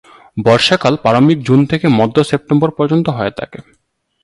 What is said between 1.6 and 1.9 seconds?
থেকে